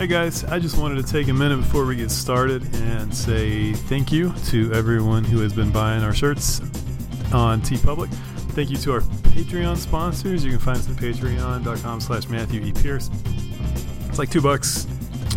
[0.00, 3.74] Hey guys, I just wanted to take a minute before we get started and say
[3.74, 6.60] thank you to everyone who has been buying our shirts
[7.34, 8.08] on TeePublic.
[8.54, 10.42] Thank you to our Patreon sponsors.
[10.42, 12.72] You can find us at patreon.com slash Matthew E.
[12.72, 13.10] Pierce.
[14.08, 14.86] It's like two bucks.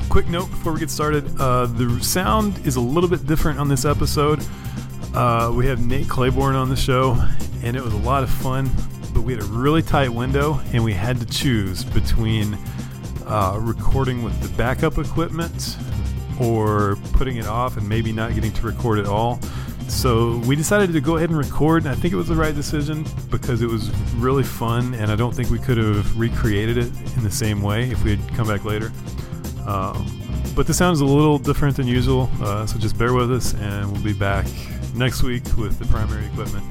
[0.08, 1.26] Quick note before we get started.
[1.42, 4.42] Uh, the sound is a little bit different on this episode.
[5.14, 7.22] Uh, we have Nate Claiborne on the show,
[7.64, 8.72] and it was a lot of fun,
[9.14, 12.58] but we had a really tight window, and we had to choose between
[13.28, 15.78] uh, recording with the backup equipment
[16.40, 19.40] or putting it off and maybe not getting to record at all.
[19.88, 22.56] So we decided to go ahead and record, and I think it was the right
[22.56, 26.92] decision because it was really fun, and I don't think we could have recreated it
[27.16, 28.92] in the same way if we had come back later.
[29.68, 30.08] Um,
[30.56, 33.54] but the sound is a little different than usual, uh, so just bear with us,
[33.56, 34.48] and we'll be back
[34.96, 36.64] next week with the primary equipment.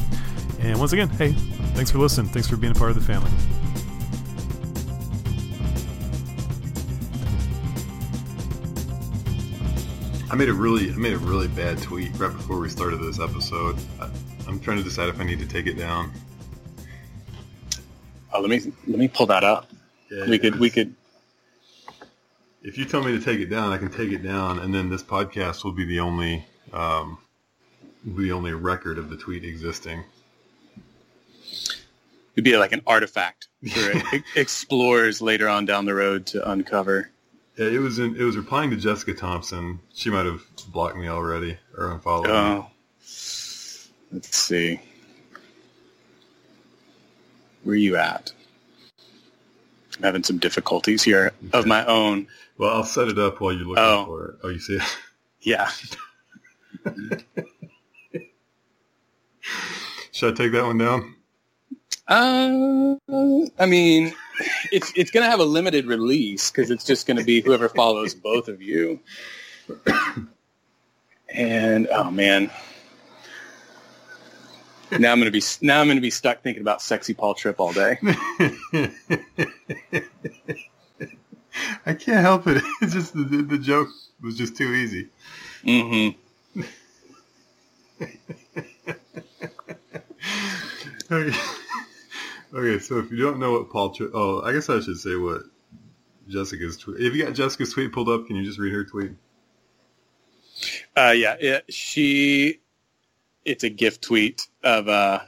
[0.60, 1.32] And once again, hey,
[1.74, 2.30] thanks for listening.
[2.32, 3.30] Thanks for being a part of the family.
[10.32, 13.20] I made a really, I made a really bad tweet right before we started this
[13.20, 13.76] episode.
[14.00, 14.08] I,
[14.48, 16.10] I'm trying to decide if I need to take it down.
[18.32, 19.70] Oh, let me let me pull that up.
[20.10, 20.94] Yeah, we could we could.
[22.62, 24.88] If you tell me to take it down, I can take it down, and then
[24.88, 27.18] this podcast will be the only, um,
[28.06, 30.02] will be the only record of the tweet existing.
[32.34, 33.92] It'd be like an artifact for
[34.34, 37.11] explorers later on down the road to uncover.
[37.56, 39.80] Yeah, it was in, it was replying to Jessica Thompson.
[39.92, 42.32] She might have blocked me already or unfollowed me.
[42.32, 42.66] Oh,
[44.10, 44.80] let's see.
[47.62, 48.32] Where are you at?
[49.98, 52.26] I'm having some difficulties here of my own.
[52.58, 54.06] Well, I'll set it up while you're looking Oh.
[54.06, 54.38] for it.
[54.42, 54.82] Oh, you see it?
[55.44, 55.68] Yeah.
[60.12, 61.16] Should I take that one down?
[62.06, 62.94] Uh,
[63.58, 64.14] I mean,
[64.72, 67.68] it's it's going to have a limited release because it's just going to be whoever
[67.68, 69.00] follows both of you.
[71.34, 72.50] And oh man,
[74.98, 77.34] now I'm going to be now I'm going to be stuck thinking about sexy Paul
[77.34, 77.98] Tripp all day.
[81.86, 82.62] I can't help it.
[82.82, 83.88] It's just the, the joke
[84.22, 85.08] was just too easy.
[85.64, 86.08] hmm
[91.10, 91.36] Okay.
[92.54, 95.16] Okay, so if you don't know what Paul, Tri- oh, I guess I should say
[95.16, 95.42] what
[96.28, 97.00] Jessica's tweet.
[97.00, 99.12] If you got Jessica's tweet pulled up, can you just read her tweet?
[100.96, 102.60] Uh, yeah, it, she.
[103.44, 105.20] It's a gift tweet of uh,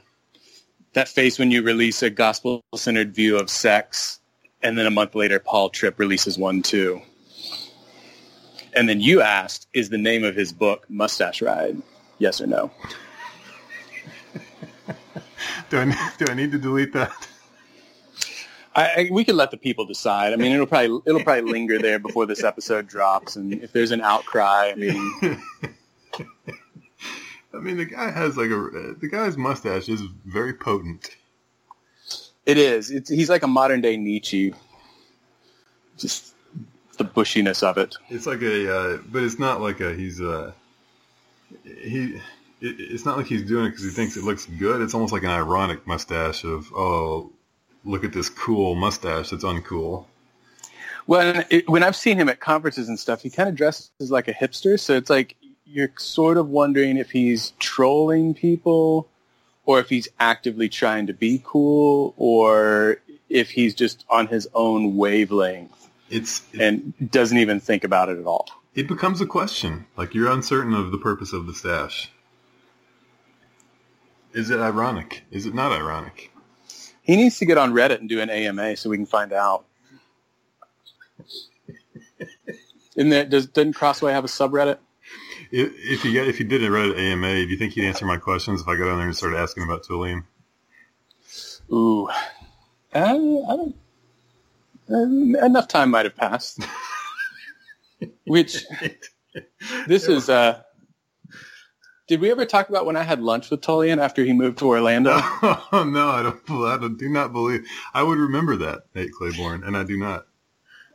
[0.93, 4.21] that face when you release a gospel-centered view of sex,
[4.63, 7.01] and then a month later, Paul Tripp releases one too.
[8.73, 11.81] And then you asked, "Is the name of his book Mustache Ride?
[12.19, 12.71] Yes or no?"
[15.69, 17.11] Do I do I need to delete that?
[18.75, 20.33] I, I, we could let the people decide.
[20.33, 23.91] I mean, it'll probably it'll probably linger there before this episode drops, and if there's
[23.91, 24.97] an outcry, I mean,
[27.53, 31.15] I mean, the guy has like a the guy's mustache is very potent.
[32.45, 32.91] it is.
[32.91, 34.53] It's, he's like a modern day Nietzsche.
[35.97, 36.33] Just
[36.97, 37.95] the bushiness of it.
[38.09, 40.53] It's like a, uh, but it's not like a he's a.
[41.63, 42.21] he.
[42.61, 44.81] It, it's not like he's doing it because he thinks it looks good.
[44.81, 47.31] It's almost like an ironic mustache of oh,
[47.83, 50.05] look at this cool mustache that's uncool.
[51.07, 54.27] Well, it, when I've seen him at conferences and stuff, he kind of dresses like
[54.27, 54.79] a hipster.
[54.79, 55.35] So it's like
[55.65, 59.07] you're sort of wondering if he's trolling people,
[59.65, 62.97] or if he's actively trying to be cool, or
[63.29, 68.17] if he's just on his own wavelength It's it, and doesn't even think about it
[68.19, 68.47] at all.
[68.75, 69.85] it becomes a question.
[69.97, 72.11] Like you're uncertain of the purpose of the stash.
[74.35, 75.23] Is it ironic?
[75.31, 76.29] Is it not ironic?
[77.01, 79.63] He needs to get on Reddit and do an AMA so we can find out.
[82.97, 84.79] Isn't there, does, doesn't Crossway have a subreddit?
[85.51, 88.05] If, if you get if you did a Reddit AMA, do you think he'd answer
[88.05, 90.23] my questions if I got on there and started asking about Tullian?
[91.71, 92.13] Ooh, uh,
[92.93, 93.75] I don't.
[94.89, 96.59] Uh, enough time might have passed.
[98.25, 98.65] Which
[99.87, 100.29] this is.
[100.29, 100.61] Uh,
[102.07, 104.67] did we ever talk about when I had lunch with Tullian after he moved to
[104.67, 105.11] Orlando?
[105.15, 106.41] Oh no, I don't.
[106.49, 107.65] I don't- do not believe.
[107.93, 110.27] I would remember that Nate Claiborne, and I do not.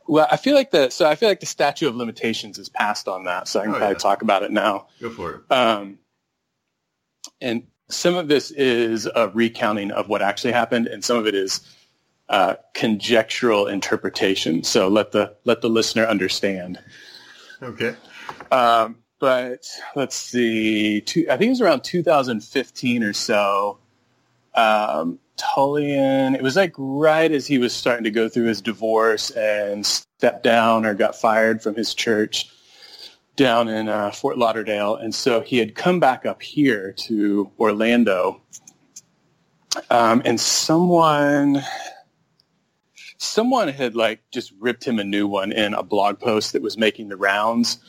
[0.07, 3.07] Well, I feel like the so I feel like the statute of limitations is passed
[3.07, 3.99] on that, so I can Oh, probably yeah.
[3.99, 4.87] talk about it now.
[5.01, 5.51] Go for it.
[5.51, 5.99] Um,
[7.39, 11.35] and some of this is a recounting of what actually happened, and some of it
[11.35, 11.61] is
[12.29, 14.63] uh, conjectural interpretation.
[14.63, 16.79] So let the let the listener understand.
[17.61, 17.95] Okay.
[18.51, 23.79] Um, but let's see, two, I think it was around 2015 or so.
[24.55, 29.31] um, Tullian, it was like right as he was starting to go through his divorce
[29.31, 32.51] and stepped down or got fired from his church
[33.37, 34.95] down in uh, Fort Lauderdale.
[34.95, 38.41] And so he had come back up here to Orlando.
[39.89, 41.63] Um, and someone,
[43.17, 46.77] someone had like just ripped him a new one in a blog post that was
[46.77, 47.79] making the rounds.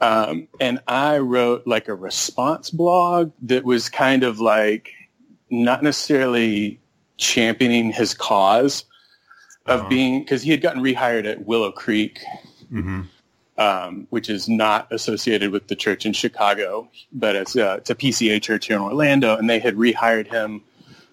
[0.00, 4.92] Um, and I wrote like a response blog that was kind of like
[5.50, 6.80] not necessarily
[7.16, 8.84] championing his cause
[9.66, 9.88] of Uh-huh.
[9.88, 12.20] being because he had gotten rehired at Willow Creek,
[12.70, 13.02] hmm
[13.58, 17.94] um, which is not associated with the church in Chicago, but it's a, it's a
[17.94, 20.60] PCA church here in Orlando, and they had rehired him,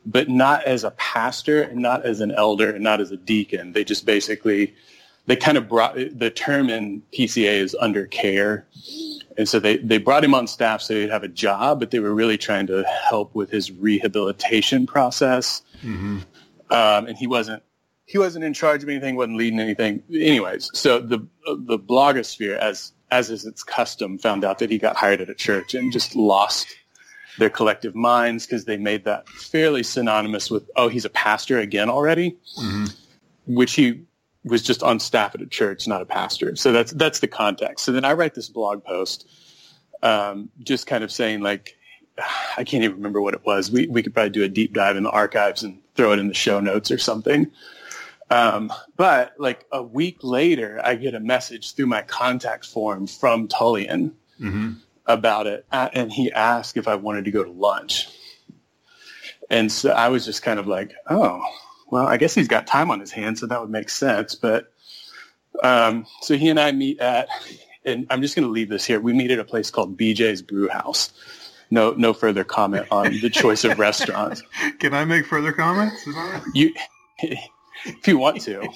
[0.05, 3.71] but not as a pastor and not as an elder and not as a deacon.
[3.71, 4.73] They just basically
[5.25, 8.65] they kind of brought the term in PCA is under care.
[9.37, 11.99] And so they, they brought him on staff so he'd have a job, but they
[11.99, 15.61] were really trying to help with his rehabilitation process.
[15.81, 16.19] hmm
[16.69, 17.63] Um, and he wasn't
[18.05, 20.03] he wasn't in charge of anything, wasn't leading anything.
[20.13, 21.25] Anyways, so the
[21.57, 25.35] the blogosphere, as as is its custom, found out that he got hired at a
[25.35, 26.67] church and just lost
[27.37, 31.89] their collective minds because they made that fairly synonymous with oh he's a pastor again
[31.89, 32.85] already, hmm
[33.45, 34.01] which he
[34.43, 36.55] was just on staff at a church, not a pastor.
[36.55, 37.85] So that's that's the context.
[37.85, 39.27] So then I write this blog post,
[40.01, 41.77] um, just kind of saying like,
[42.57, 43.71] I can't even remember what it was.
[43.71, 46.27] We we could probably do a deep dive in the archives and throw it in
[46.27, 47.51] the show notes or something.
[48.29, 53.47] Um, but like a week later, I get a message through my contact form from
[53.47, 54.73] Tullian hmm
[55.05, 58.07] about it, uh, and he asked if I wanted to go to lunch.
[59.49, 61.43] And so I was just kind of like, oh,
[61.93, 64.33] well, I guess he's got time on his hands, so that would make sense.
[64.33, 64.73] But
[65.61, 67.29] um, so he and I meet at,
[67.85, 68.99] and I'm just going to leave this here.
[68.99, 71.13] We meet at a place called BJ's Brew House.
[71.69, 74.41] No, no further comment on the choice of restaurants.
[74.79, 76.07] Can I make further comments?
[76.07, 76.43] Is that right?
[76.55, 76.73] You,
[77.19, 78.67] if you want to.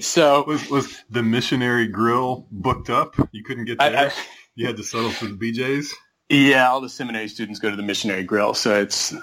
[0.00, 3.16] So Was was the missionary grill booked up?
[3.32, 4.10] You couldn't get I, there.
[4.10, 4.12] I,
[4.54, 5.92] you had to settle for the BJ's.
[6.28, 9.14] Yeah, all the seminary students go to the missionary grill, so it's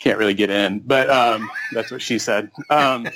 [0.00, 0.80] can't really get in.
[0.80, 2.50] But um, that's what she said.
[2.68, 3.08] Um,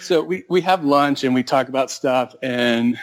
[0.00, 2.98] so we we have lunch and we talk about stuff, and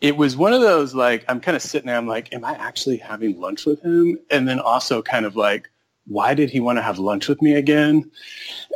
[0.00, 1.96] it was one of those like I'm kind of sitting there.
[1.96, 4.18] I'm like, am I actually having lunch with him?
[4.30, 5.70] And then also kind of like,
[6.06, 8.10] why did he want to have lunch with me again?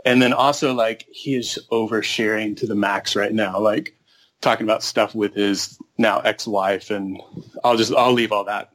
[0.05, 3.97] And then also like he is oversharing to the max right now, like
[4.41, 7.21] talking about stuff with his now ex-wife and
[7.63, 8.74] I'll just I'll leave all that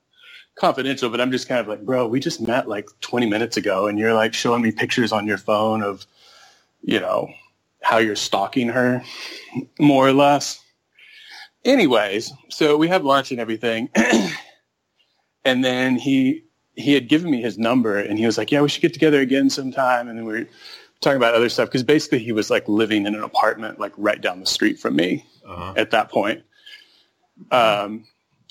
[0.60, 3.88] confidential but I'm just kind of like bro we just met like 20 minutes ago
[3.88, 6.06] and you're like showing me pictures on your phone of
[6.82, 7.30] you know
[7.82, 9.02] how you're stalking her
[9.80, 10.62] more or less
[11.66, 13.90] anyways so we have lunch and everything
[15.46, 16.44] and then he
[16.76, 19.20] he had given me his number and he was like yeah we should get together
[19.22, 20.46] again sometime and then we were
[21.02, 24.22] talking about other stuff because basically he was like living in an apartment like right
[24.22, 25.74] down the street from me Uh-huh.
[25.78, 26.44] at that point.
[27.52, 28.06] Um,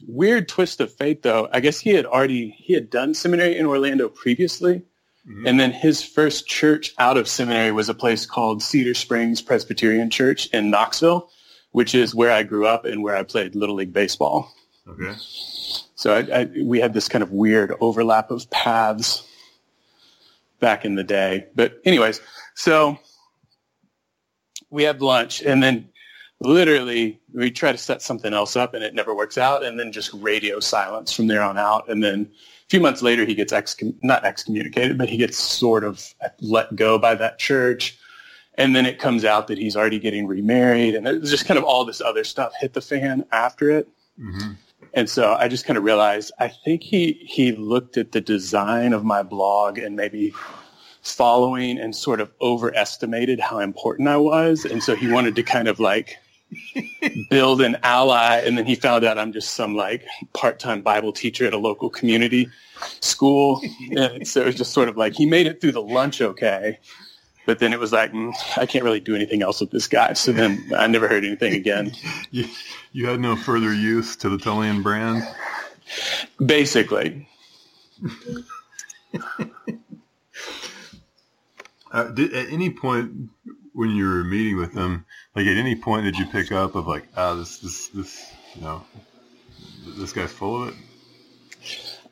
[0.06, 1.48] weird twist of fate, though.
[1.52, 4.82] I guess he had already he had done seminary in Orlando previously,
[5.28, 5.48] Mhm.
[5.48, 10.08] and then his first church out of seminary was a place called Cedar Springs Presbyterian
[10.10, 11.30] Church in Knoxville,
[11.72, 14.52] which is where I grew up and where I played little league baseball.
[14.88, 15.14] Okay.
[15.96, 19.24] So I, I, we had this kind of weird overlap of paths
[20.60, 21.46] back in the day.
[21.54, 22.20] But anyways,
[22.54, 22.98] so
[24.70, 25.88] we have lunch and then
[26.40, 29.92] literally we try to set something else up and it never works out and then
[29.92, 31.88] just radio silence from there on out.
[31.88, 35.84] And then a few months later he gets excom- not excommunicated, but he gets sort
[35.84, 37.98] of let go by that church.
[38.54, 41.84] And then it comes out that he's already getting remarried and just kind of all
[41.84, 43.88] this other stuff hit the fan after it.
[44.18, 44.52] hmm
[44.94, 48.92] And so I just kind of realized I think he he looked at the design
[48.92, 50.34] of my blog and maybe
[51.02, 54.64] following and sort of overestimated how important I was.
[54.64, 56.18] And so he wanted to kind of like
[57.30, 58.38] build an ally.
[58.44, 61.90] And then he found out I'm just some like part-time Bible teacher at a local
[61.90, 62.48] community
[63.00, 63.60] school.
[63.96, 66.78] And so it was just sort of like he made it through the lunch okay.
[67.46, 70.12] But then it was like, mm, I can't really do anything else with this guy.
[70.12, 71.92] So then I never heard anything again.
[72.30, 72.44] You,
[72.92, 75.22] you had no further use to the Tullian brand.
[76.44, 77.26] Basically.
[81.90, 83.30] Uh, did, at any point
[83.78, 85.06] when you were meeting with them,
[85.36, 88.62] like at any point did you pick up of like, ah, this, this, this, you
[88.62, 88.84] know,
[89.96, 90.74] this guy's full of it?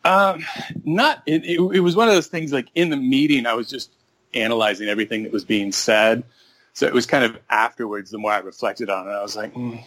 [0.05, 0.45] Um,
[0.85, 1.25] not.
[1.27, 2.53] It, it, it was one of those things.
[2.53, 3.91] Like in the meeting, I was just
[4.33, 6.23] analyzing everything that was being said.
[6.73, 8.13] So it was kind of afterwards.
[8.13, 9.83] The more I reflected on it, I was like, mm.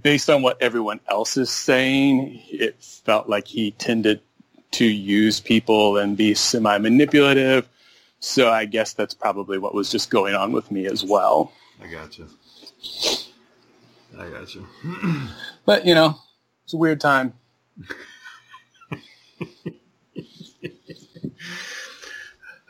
[0.00, 4.22] based on what everyone else is saying, it felt like he tended
[4.70, 7.68] to use people and be semi-manipulative.
[8.20, 11.52] So I guess that's probably what was just going on with me as well.
[11.82, 12.28] I got you.
[14.18, 14.66] I got you.
[15.64, 16.18] But, you know,
[16.64, 17.34] it's a weird time.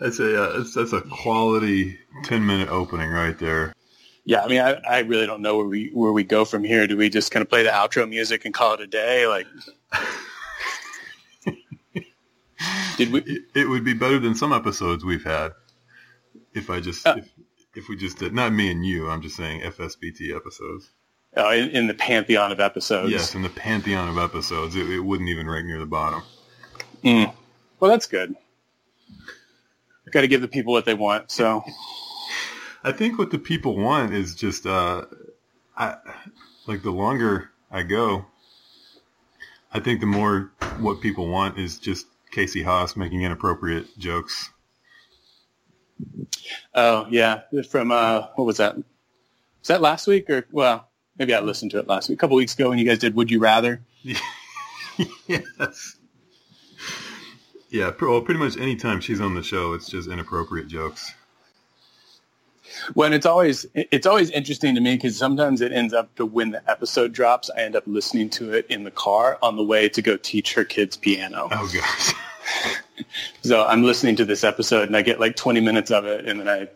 [0.00, 3.72] That's a uh, that's, that's a quality ten minute opening right there.
[4.24, 6.86] Yeah, I mean, I, I really don't know where we where we go from here.
[6.86, 9.26] Do we just kind of play the outro music and call it a day?
[9.26, 9.46] Like,
[12.96, 13.44] did we?
[13.54, 15.52] It, would be better than some episodes we've had.
[16.54, 17.16] If I just Uh.
[17.18, 17.32] if,
[17.74, 20.90] if we just did not me and you, I'm just saying FSBT episodes.
[21.36, 23.12] Oh, in, in the pantheon of episodes.
[23.12, 26.22] Yes, in the pantheon of episodes, it, it wouldn't even rank near the bottom.
[27.04, 27.32] Mm.
[27.78, 28.34] Well, that's good.
[30.10, 31.30] Got to give the people what they want.
[31.30, 31.62] So,
[32.82, 35.04] I think what the people want is just, uh,
[35.76, 35.96] I,
[36.66, 38.24] like the longer I go,
[39.72, 44.50] I think the more what people want is just Casey Haas making inappropriate jokes.
[46.74, 48.76] oh yeah, from uh, what was that?
[48.76, 52.36] Was that last week or well, maybe I listened to it last week, a couple
[52.36, 53.80] weeks ago when you guys did Would You Rather?
[55.26, 55.96] yes.
[57.70, 61.12] Yeah, well, pretty much any time she's on the show, it's just inappropriate jokes.
[62.94, 66.50] When it's always it's always interesting to me because sometimes it ends up to when
[66.50, 69.88] the episode drops, I end up listening to it in the car on the way
[69.88, 71.48] to go teach her kids piano.
[71.50, 72.14] Oh gosh.
[73.42, 76.40] So I'm listening to this episode and I get like 20 minutes of it and
[76.40, 76.68] then I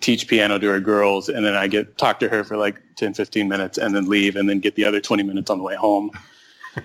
[0.00, 3.14] teach piano to her girls and then I get talk to her for like 10,
[3.14, 5.74] 15 minutes and then leave and then get the other 20 minutes on the way
[5.74, 6.10] home.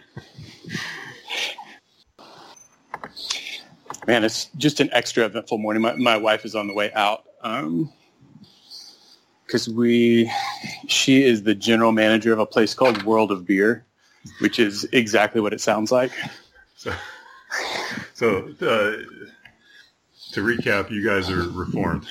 [4.07, 5.83] Man, it's just an extra eventful morning.
[5.83, 7.93] My, my wife is on the way out um,
[9.51, 10.31] because we,
[10.87, 13.85] she is the general manager of a place called World of Beer,
[14.39, 16.13] which is exactly what it sounds like.
[16.77, 16.93] So,
[18.13, 18.95] so uh,
[20.31, 22.07] to recap, you guys are reformed.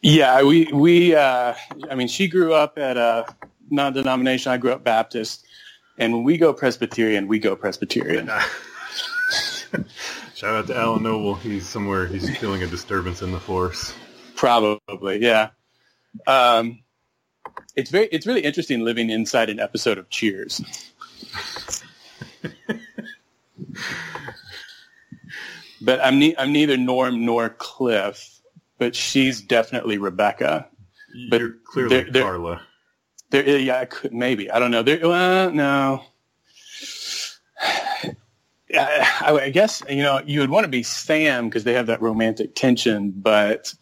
[0.00, 1.54] Yeah, we we uh,
[1.90, 3.26] I mean, she grew up at a
[3.70, 4.50] non-denomination.
[4.50, 5.44] I grew up Baptist,
[5.98, 8.30] and when we go Presbyterian, we go Presbyterian.
[10.34, 11.34] Shout out to Alan Noble.
[11.34, 12.06] He's somewhere.
[12.06, 13.92] He's feeling a disturbance in the force.
[14.34, 15.50] Probably, yeah.
[16.26, 16.80] Um,
[17.76, 20.60] it's very it's really interesting living inside an episode of Cheers.
[25.80, 28.40] but I'm ne- I'm neither Norm nor Cliff,
[28.78, 30.66] but she's definitely Rebecca.
[31.30, 32.62] But You're clearly they're- they're- Carla.
[33.30, 34.50] There, yeah, I could maybe.
[34.50, 34.82] I don't know.
[34.82, 36.02] There, well, no.
[38.70, 41.86] Yeah, I, I guess you know you would want to be Sam because they have
[41.86, 43.72] that romantic tension, but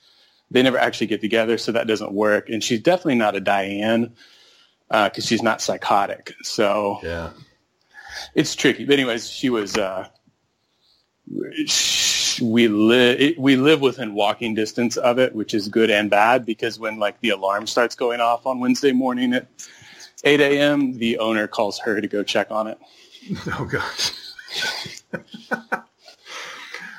[0.51, 2.49] they never actually get together, so that doesn't work.
[2.49, 4.13] And she's definitely not a Diane
[4.91, 6.35] because she's not psychotic.
[6.43, 7.31] So Yeah.
[8.35, 8.85] it's tricky.
[8.85, 9.77] But anyways, she was.
[9.77, 10.09] Uh,
[12.41, 16.79] we live we live within walking distance of it, which is good and bad because
[16.79, 19.49] when like the alarm starts going off on Wednesday morning at
[20.25, 22.79] 8 a.m., the owner calls her to go check on it.
[23.59, 24.13] Oh gosh.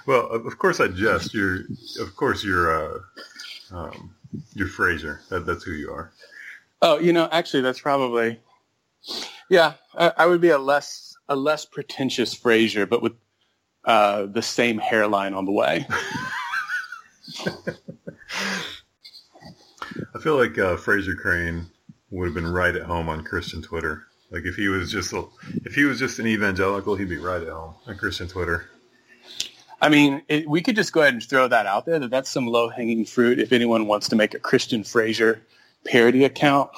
[0.06, 1.34] well, of of course I jest.
[1.34, 1.60] You're,
[2.01, 3.00] of course you're, uh,
[3.71, 4.15] um,
[4.53, 5.27] you're Frasier.
[5.29, 6.12] That, that's who you are.
[6.81, 8.39] Oh, you know, actually, that's probably
[9.50, 9.74] yeah.
[9.95, 13.13] I, I would be a less a less pretentious Fraser, but with
[13.86, 15.88] uh, the same hairline on the way.
[20.15, 21.67] I feel like uh, Frasier Crane
[22.12, 24.03] would have been right at home on Christian Twitter.
[24.29, 25.25] Like if he was just a,
[25.63, 28.69] if he was just an evangelical, he'd be right at home on Christian Twitter.
[29.81, 32.29] I mean, it, we could just go ahead and throw that out there that that's
[32.29, 35.39] some low hanging fruit if anyone wants to make a Christian Frasier
[35.86, 36.72] parody account.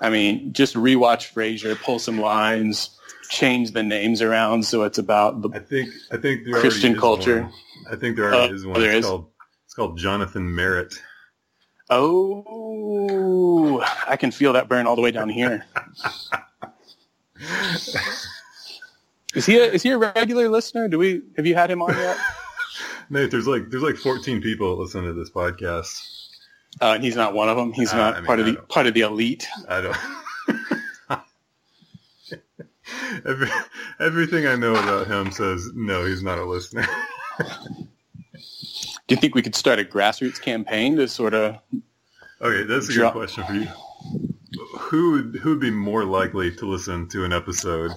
[0.00, 2.90] I mean, just rewatch Frasier, pull some lines,
[3.30, 7.42] change the names around so it's about the I think I think there Christian culture.
[7.42, 7.52] one.
[7.90, 8.80] I think there already Uh, is one.
[8.80, 9.10] there it's is?
[9.10, 9.28] called
[9.64, 10.94] it's called Jonathan Merritt.
[11.88, 15.64] Oh, I can feel that burn all the way down here.
[19.36, 20.88] Is he a, is he a regular listener?
[20.88, 22.16] Do we have you had him on yet?
[23.10, 26.02] Nate, there's like there's like 14 people listening to this podcast.
[26.80, 27.72] Uh, and he's not one of them.
[27.72, 29.46] He's Uh, not I mean, part of I the don't- part of the elite.
[29.68, 29.96] I don't.
[33.24, 33.48] Every,
[33.98, 36.86] everything I know about him says no, he's not a listener.
[37.38, 41.58] Do you think we could start a grassroots campaign to sort of?
[42.40, 43.66] okay, that's a Drop- good question for you.
[44.78, 47.90] Who would who would be more likely to listen to an episode?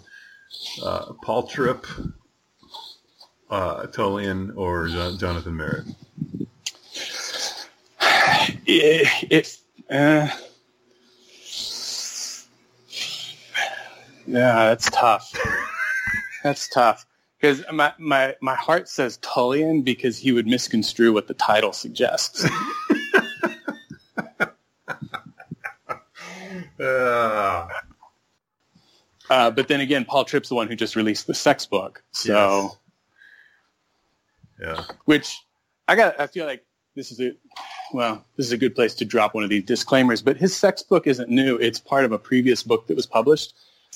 [0.83, 1.85] Uh, Paul Tripp,
[3.49, 5.85] uh, Tullian, or Jon- Jonathan Merritt?
[8.65, 9.57] It, it
[9.89, 10.29] uh,
[14.29, 15.33] Yeah, that's tough.
[16.43, 17.05] that's tough
[17.41, 22.45] because my, my my heart says Tullian because he would misconstrue what the title suggests.
[26.79, 27.67] Uh,
[29.29, 32.01] Uh, but then again, Paul Tripp's the one who just released the sex book.
[32.11, 32.71] So,
[34.59, 34.77] Yes.
[34.77, 34.95] yeah.
[35.05, 35.37] which
[35.87, 37.33] I got, I feel like this is a,
[37.93, 40.21] well, this is a good place to drop one of these disclaimers.
[40.21, 43.53] But his sex book isn't new; it's part of a previous book that was published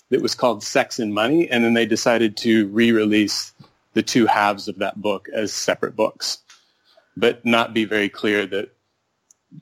[0.09, 3.53] that was called Sex and Money, and then they decided to re-release
[3.93, 6.39] the two halves of that book as separate books,
[7.17, 8.69] but not be very clear that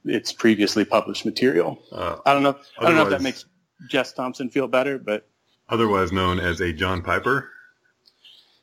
[0.05, 1.81] it's previously published material.
[1.91, 2.57] Uh, I don't know.
[2.79, 3.45] I don't know if that makes
[3.89, 5.27] Jess Thompson feel better, but
[5.71, 7.49] otherwise known as a John Piper.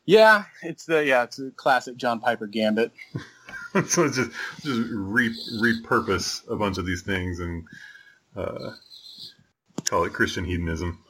[0.07, 2.93] yeah, it's the yeah, it's a classic John Piper gambit.
[3.87, 4.31] so it's just
[4.63, 7.65] just re, repurpose a bunch of these things and
[8.37, 8.73] uh,
[9.85, 11.03] call it Christian hedonism.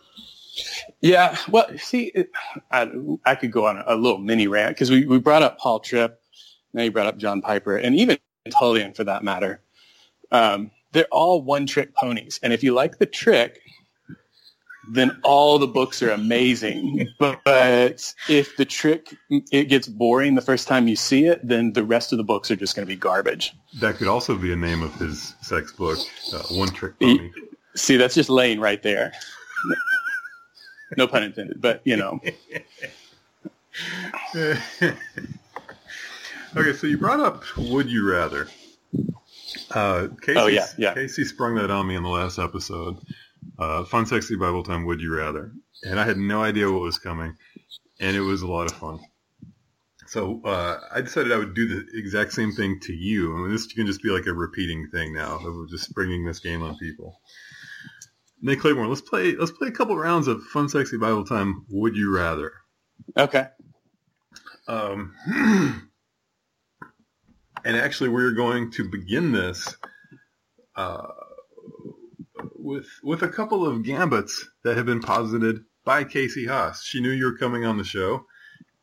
[1.01, 2.31] Yeah, well, see, it,
[2.73, 2.91] I,
[3.25, 5.79] I could go on a, a little mini rant because we, we brought up Paul
[5.81, 6.21] Tripp,
[6.73, 9.61] now you brought up John Piper, and even Tullian for that matter.
[10.33, 13.61] Um, they're all one-trick ponies, and if you like the trick,
[14.91, 17.09] then all the books are amazing.
[17.19, 21.73] But, but if the trick it gets boring the first time you see it, then
[21.73, 23.55] the rest of the books are just going to be garbage.
[23.81, 25.99] That could also be a name of his sex book,
[26.33, 27.31] uh, One Trick Pony.
[27.75, 29.13] See, that's just laying right there.
[30.97, 32.21] No pun intended, but you know.
[34.35, 34.93] okay,
[36.73, 38.49] so you brought up Would You Rather.
[39.71, 40.95] Uh, Casey, Oh, yeah, yeah.
[40.95, 42.99] Casey sprung that on me in the last episode.
[43.59, 45.53] Uh, Fun, Sexy Bible Time, Would You Rather.
[45.83, 47.37] And I had no idea what was coming.
[48.01, 49.01] And it was a lot of fun.
[50.09, 53.35] So uh, I decided I would do the exact same thing to you.
[53.35, 56.41] I mean, this can just be like a repeating thing now of just bringing this
[56.41, 57.21] game on people.
[58.41, 59.35] Nate Claiborne, let's play.
[59.37, 61.67] Let's play a couple rounds of Fun, Sexy Bible Time.
[61.71, 62.53] Would you rather?
[63.19, 63.49] Okay.
[64.67, 65.15] Um,
[67.65, 69.77] and actually, we're going to begin this
[70.75, 71.09] uh,
[72.69, 76.85] with with a couple of gambits that have been posited by Casey Haas.
[76.85, 78.27] She knew you were coming on the show,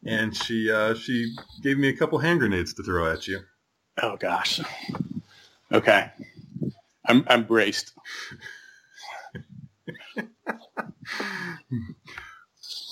[0.04, 3.42] and she uh, she gave me a couple hand grenades to throw at you.
[4.02, 4.60] Oh gosh.
[5.72, 6.10] Okay.
[7.06, 7.94] I'm I'm braced.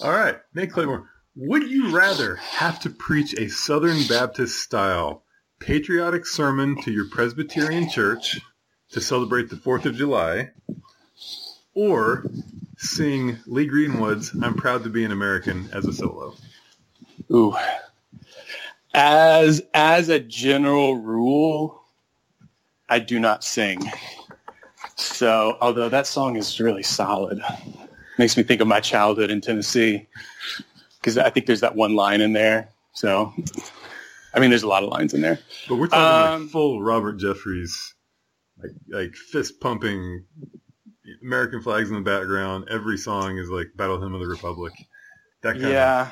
[0.04, 1.08] All right, Nate Claiborne.
[1.36, 5.24] would you rather have to preach a Southern Baptist style
[5.60, 8.40] patriotic sermon to your Presbyterian church
[8.94, 10.52] to celebrate the 4th of July,
[11.74, 12.26] or
[12.78, 16.36] sing Lee Greenwood's I'm Proud to Be an American as a solo?
[17.32, 17.56] Ooh.
[18.94, 21.82] As as a general rule,
[22.90, 23.82] I do not sing.
[24.96, 27.42] So, although that song is really solid,
[28.20, 30.08] makes me think of my childhood in Tennessee
[31.00, 32.70] because I think there's that one line in there.
[32.94, 33.34] So,
[34.36, 35.40] I mean, there's a lot of lines in there.
[35.68, 37.96] But we're talking Um, like full Robert Jeffries,
[38.64, 40.24] like, like fist pumping,
[41.22, 42.68] American flags in the background.
[42.70, 44.74] Every song is like Battle Hymn of the Republic.
[45.42, 46.12] That kind Yeah.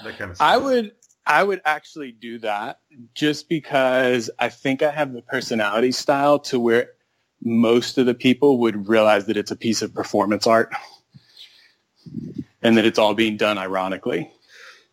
[0.00, 0.36] of that kind of.
[0.40, 0.92] I would
[1.26, 2.80] I would actually do that
[3.14, 6.90] just because I think I have the personality style to where
[7.42, 10.72] most of the people would realize that it's a piece of performance art
[12.62, 14.30] and that it's all being done ironically.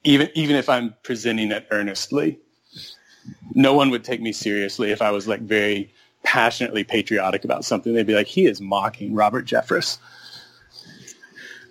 [0.04, 2.40] Even even if I'm presenting it earnestly.
[3.54, 7.94] No one would take me seriously if I was like very passionately patriotic about something.
[7.94, 9.98] They'd be like, he is mocking Robert Jeffress.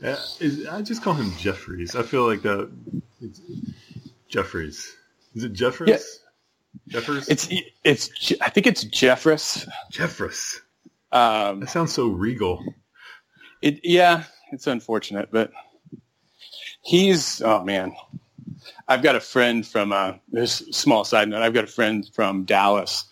[0.02, 1.96] Yeah, is, I just call him Jeffries.
[1.96, 2.70] I feel like that.
[4.28, 4.96] Jeffries.
[5.34, 5.88] Is it Jeffries?
[5.88, 5.98] Yeah.
[6.88, 7.28] Jeffers?
[7.28, 7.48] It's
[7.84, 9.68] it's I think it's Jeffress.
[9.92, 10.61] Jeffress.
[11.11, 12.62] Um, That sounds so regal.
[13.62, 15.50] It yeah, it's unfortunate, but
[16.82, 17.94] he's oh man.
[18.87, 22.44] I've got a friend from uh this small side note, I've got a friend from
[22.44, 23.04] Dallas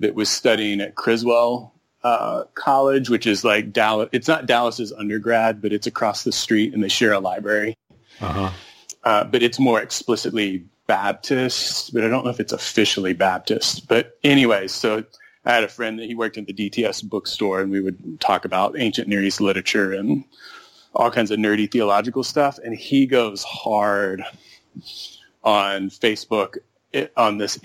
[0.00, 5.62] that was studying at Criswell uh, college, which is like Dallas it's not Dallas's undergrad,
[5.62, 7.76] but it's across the street and they share a library.
[8.20, 8.50] Uh-huh.
[9.04, 13.88] Uh, but it's more explicitly Baptist, but I don't know if it's officially Baptist.
[13.88, 15.04] But anyway, so
[15.44, 18.44] I had a friend that he worked in the DTS bookstore, and we would talk
[18.44, 20.24] about ancient Near East literature and
[20.94, 22.58] all kinds of nerdy theological stuff.
[22.58, 24.24] And he goes hard
[25.42, 26.58] on Facebook
[27.16, 27.58] on this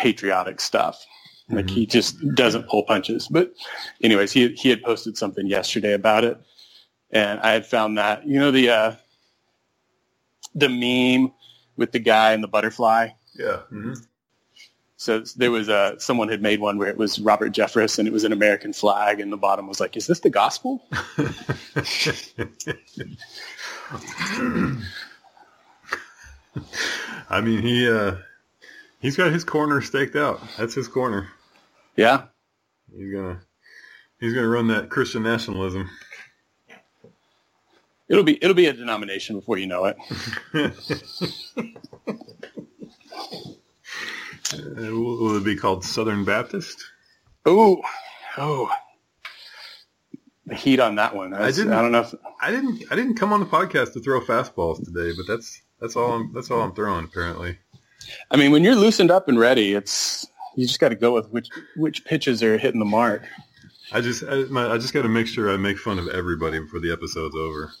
[0.00, 1.04] anti-patriotic stuff.
[1.48, 3.26] Like he just doesn't pull punches.
[3.28, 3.52] But
[4.02, 6.40] anyways, he he had posted something yesterday about it,
[7.10, 8.94] and I had found that you know the uh,
[10.54, 11.32] the meme
[11.76, 13.08] with the guy and the butterfly.
[13.34, 13.56] Yeah.
[13.68, 13.94] hmm
[14.96, 18.12] So there was a someone had made one where it was Robert Jeffress and it
[18.12, 20.84] was an American flag, and the bottom was like, "Is this the gospel?"
[27.28, 28.14] I mean, he uh,
[29.00, 30.40] he's got his corner staked out.
[30.56, 31.28] That's his corner.
[31.96, 32.24] Yeah,
[32.96, 33.40] He's gonna
[34.20, 35.90] he's gonna run that Christian nationalism.
[38.08, 39.96] it'll be it'll be a denomination before you know it.
[44.52, 44.58] Uh,
[44.92, 46.82] will it be called Southern Baptist?
[47.46, 47.80] Oh,
[48.36, 48.68] oh,
[50.46, 51.32] the heat on that one.
[51.34, 52.00] I, didn't- I don't know.
[52.00, 55.62] If, I didn't I didn't come on the podcast to throw fastballs today, but that's
[55.80, 57.58] that's all I'm that's all I'm throwing apparently.
[58.30, 61.28] I mean, when you're loosened up and ready, it's you just got to go with
[61.30, 63.26] which which pitches are hitting the mark.
[63.92, 66.58] I just I, my, I just got to make sure I make fun of everybody
[66.58, 67.72] before the episode's over.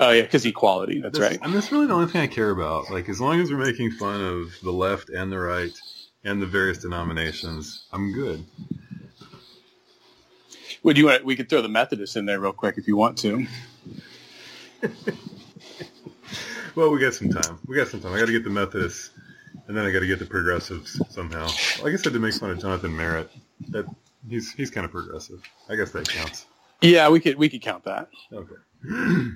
[0.00, 1.00] Oh yeah, because equality.
[1.00, 1.40] That's That's, right.
[1.42, 2.90] I mean, that's really the only thing I care about.
[2.90, 5.72] Like, as long as we're making fun of the left and the right
[6.24, 8.44] and the various denominations, I'm good.
[10.82, 11.24] Would you want?
[11.24, 13.46] We could throw the Methodists in there real quick if you want to.
[16.74, 17.60] Well, we got some time.
[17.66, 18.14] We got some time.
[18.14, 19.10] I got to get the Methodists,
[19.66, 21.48] and then I got to get the progressives somehow.
[21.84, 23.30] I guess I did make fun of Jonathan Merritt.
[23.68, 23.86] That
[24.28, 25.42] he's he's kind of progressive.
[25.68, 26.46] I guess that counts.
[26.80, 28.08] Yeah, we could we could count that.
[28.32, 29.30] Okay.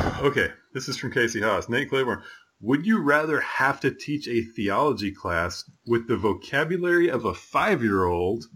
[0.20, 0.50] okay.
[0.74, 1.68] This is from Casey Haas.
[1.68, 2.22] Nate Claiborne.
[2.60, 8.46] Would you rather have to teach a theology class with the vocabulary of a five-year-old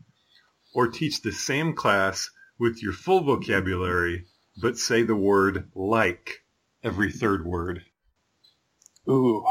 [0.75, 4.25] or teach the same class with your full vocabulary
[4.61, 6.42] but say the word like
[6.83, 7.85] every third word?
[9.08, 9.44] Ooh.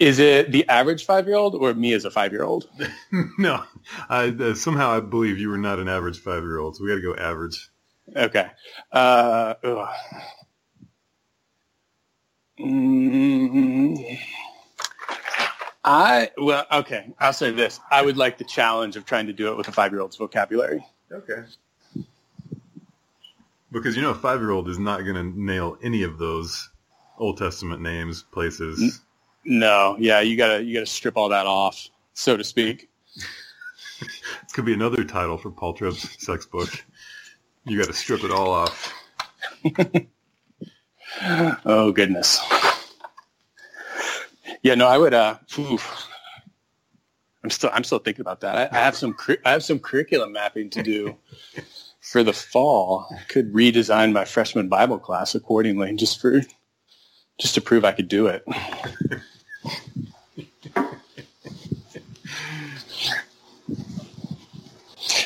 [0.00, 2.68] Is it the average five-year-old or me as a five-year-old?
[3.38, 3.62] no.
[4.08, 7.02] I, uh, somehow I believe you were not an average five-year-old, so we got to
[7.02, 7.70] go average.
[8.16, 8.50] Okay.
[8.90, 9.54] Uh.
[12.58, 14.18] Mm,
[15.84, 17.12] I well, okay.
[17.18, 19.72] I'll say this: I would like the challenge of trying to do it with a
[19.72, 20.84] five-year-old's vocabulary.
[21.10, 21.44] Okay.
[23.70, 26.68] Because you know, a five-year-old is not going to nail any of those
[27.22, 29.00] Old Testament names, places.
[29.44, 32.88] No, yeah, you gotta you gotta strip all that off, so to speak.
[34.00, 36.68] This could be another title for Paul Tripp's sex book.
[37.64, 38.92] You got to strip it all off.
[41.64, 42.40] Oh goodness.
[44.62, 45.14] Yeah, no, I would.
[45.14, 46.08] Uh, oof.
[47.44, 48.72] I'm still I'm still thinking about that.
[48.72, 51.16] I, I have some cur- I have some curriculum mapping to do
[52.00, 53.06] for the fall.
[53.10, 56.40] I could redesign my freshman Bible class accordingly, just for
[57.38, 58.44] just to prove I could do it.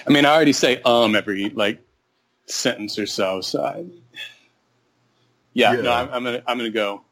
[0.07, 1.81] I mean, I already say um every like
[2.47, 3.41] sentence or so.
[3.41, 3.85] So, I,
[5.53, 7.03] yeah, no, I'm, I'm gonna I'm gonna go.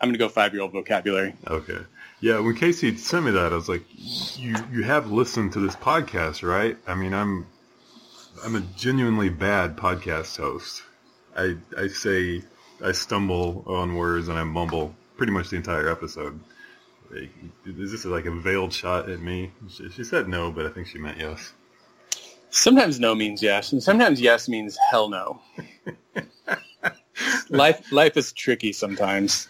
[0.00, 1.34] I'm gonna go five year old vocabulary.
[1.46, 1.78] Okay.
[2.20, 3.82] Yeah, when Casey sent me that, I was like,
[4.36, 7.46] "You you have listened to this podcast, right?" I mean, I'm
[8.44, 10.82] I'm a genuinely bad podcast host.
[11.36, 12.42] I I say
[12.82, 16.38] I stumble on words and I mumble pretty much the entire episode.
[17.10, 17.30] Like,
[17.66, 19.52] Is this like a veiled shot at me?
[19.68, 21.52] She, she said no, but I think she meant yes.
[22.50, 25.40] Sometimes no means yes, and sometimes yes means hell no.
[27.48, 29.48] life life is tricky sometimes.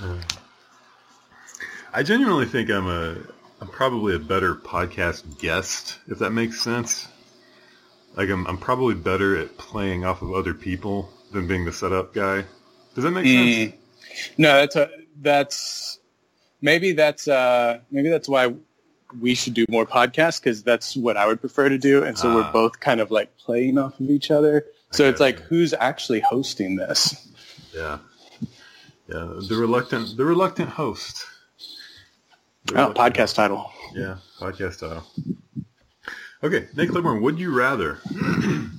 [1.92, 3.16] I genuinely think I'm a
[3.60, 7.06] I'm probably a better podcast guest, if that makes sense.
[8.16, 12.12] Like I'm I'm probably better at playing off of other people than being the setup
[12.12, 12.44] guy.
[12.94, 13.74] Does that make sense?
[13.74, 13.74] Mm.
[14.38, 15.98] No, that's a, that's
[16.60, 18.52] maybe that's uh, maybe that's why
[19.20, 22.30] we should do more podcasts because that's what I would prefer to do, and so
[22.30, 22.34] Ah.
[22.36, 24.66] we're both kind of like playing off of each other.
[24.92, 27.28] So it's like, who's actually hosting this?
[27.72, 27.98] Yeah.
[29.08, 29.34] Yeah.
[29.48, 31.24] The reluctant the reluctant host.
[32.64, 33.70] The Oh, reluctant podcast title.
[33.94, 35.06] Yeah, podcast style.
[36.42, 37.98] Okay, Nick Claiborne, would you rather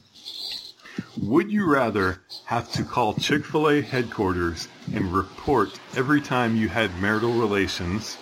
[1.22, 7.34] would you rather have to call Chick-fil-A headquarters and report every time you had marital
[7.34, 8.18] relations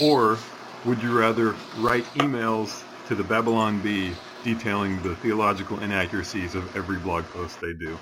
[0.00, 0.36] or
[0.84, 4.12] would you rather write emails to the Babylon Bee
[4.44, 7.98] detailing the theological inaccuracies of every blog post they do?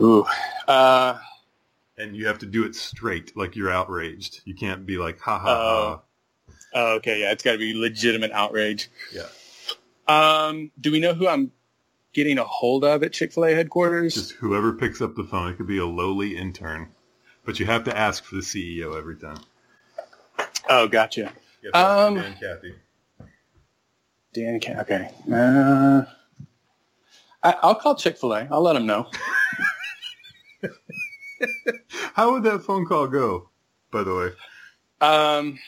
[0.00, 0.26] Ooh.
[0.68, 1.18] Uh,
[1.96, 4.42] And you have to do it straight, like you're outraged.
[4.44, 5.90] You can't be like, ha ha Oh.
[5.96, 6.02] ha.
[6.76, 8.88] Oh, okay, yeah, it's got to be legitimate outrage.
[9.12, 9.26] Yeah.
[10.06, 11.50] Um, do we know who I'm
[12.12, 14.14] getting a hold of at Chick Fil A headquarters?
[14.14, 15.50] Just whoever picks up the phone.
[15.50, 16.90] It could be a lowly intern,
[17.44, 19.38] but you have to ask for the CEO every time.
[20.68, 21.32] oh, gotcha.
[21.62, 22.74] You have to ask for Um, Dan Cathy.
[24.34, 25.10] Dan, Ca- okay.
[25.32, 26.02] Uh,
[27.42, 28.46] I, I'll call Chick Fil A.
[28.50, 29.08] I'll let them know.
[32.14, 33.50] How would that phone call go?
[33.90, 34.30] By the way,
[35.06, 35.58] Um,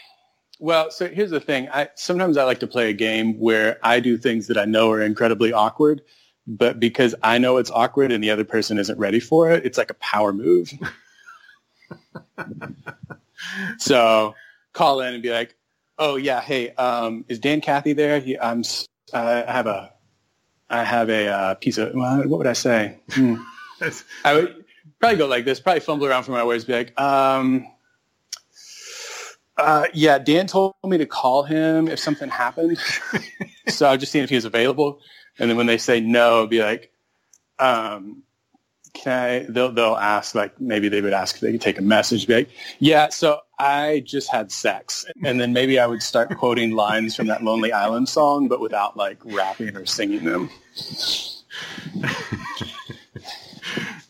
[0.59, 1.69] well, so here's the thing.
[1.71, 4.91] I sometimes I like to play a game where I do things that I know
[4.91, 6.03] are incredibly awkward,
[6.47, 9.79] but because I know it's awkward and the other person isn't ready for it, it's
[9.79, 10.73] like a power move.
[13.79, 14.35] so
[14.73, 15.55] call in and be like,
[15.99, 18.21] "Oh yeah, hey, um, is Dan Cathy there?
[18.21, 18.63] He, I'm,
[19.13, 19.93] I have a,
[20.69, 22.99] I have a uh, piece of well, what would I say?
[23.11, 23.37] Hmm.
[24.25, 24.65] I would
[24.99, 27.67] probably go like this, probably fumble around for my words, be like, um,
[29.59, 32.79] uh, yeah, Dan told me to call him if something happened.
[33.69, 35.01] so I was just seeing if he was available.
[35.39, 36.93] And then when they say no, I'd be like,
[37.59, 38.23] um,
[38.95, 41.83] can I, they'll, they'll ask, like, maybe they would ask if they could take a
[41.83, 45.05] message, be like, yeah, so I just had sex.
[45.25, 48.97] And then maybe I would start quoting lines from that Lonely Island song, but without
[48.97, 50.51] like rapping or singing them.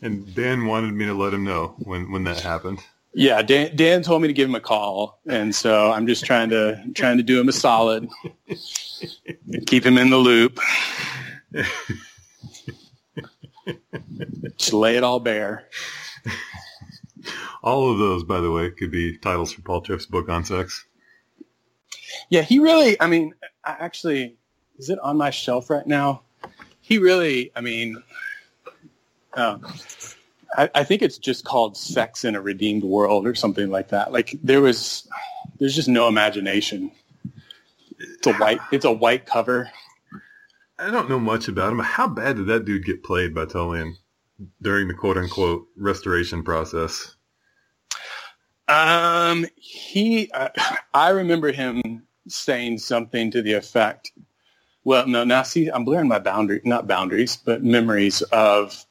[0.01, 2.79] and Dan wanted me to let him know when when that happened.
[3.13, 6.49] Yeah, Dan, Dan told me to give him a call, and so I'm just trying
[6.51, 8.07] to trying to do him a solid,
[9.65, 10.59] keep him in the loop,
[14.57, 15.67] just lay it all bare.
[17.63, 20.85] All of those, by the way, could be titles for Paul Tripp's book on sex.
[22.29, 22.99] Yeah, he really.
[23.01, 23.33] I mean,
[23.65, 24.37] I actually,
[24.77, 26.21] is it on my shelf right now?
[26.79, 27.51] He really.
[27.55, 28.01] I mean,
[29.33, 29.57] uh,
[30.57, 34.11] I, I think it's just called "Sex in a Redeemed World" or something like that.
[34.11, 35.07] Like there was,
[35.59, 36.91] there's just no imagination.
[37.99, 38.59] It's a white.
[38.71, 39.69] It's a white cover.
[40.79, 43.95] I don't know much about him, how bad did that dude get played by Tullian
[44.61, 47.15] during the quote unquote restoration process?
[48.69, 50.49] Um, he, uh,
[50.93, 54.11] I remember him saying something to the effect.
[54.85, 58.85] Well, no, now see, I'm blurring my boundary, not boundaries, but memories of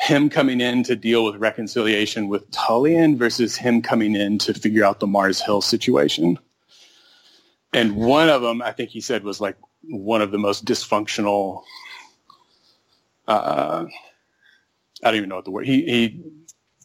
[0.00, 4.84] him coming in to deal with reconciliation with Tullian versus him coming in to figure
[4.84, 6.38] out the Mars Hill situation.
[7.72, 11.62] And one of them, I think he said, was like one of the most dysfunctional.
[13.26, 13.86] Uh,
[15.02, 15.66] I don't even know what the word.
[15.66, 16.22] He he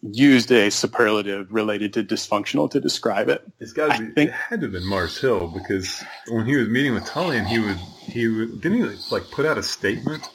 [0.02, 3.41] used a superlative related to dysfunctional to describe it.
[3.60, 4.12] It's got I to be.
[4.13, 7.45] think- it had to have been Mars Hill because when he was meeting with Tullian,
[7.45, 10.28] he would he would didn't he like put out a statement?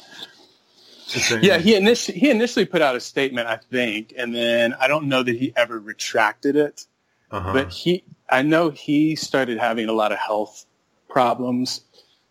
[1.43, 5.09] Yeah, he initially he initially put out a statement, I think, and then I don't
[5.09, 6.87] know that he ever retracted it.
[7.31, 7.53] uh-huh.
[7.53, 10.67] But he, I know he started having a lot of health
[11.09, 11.81] problems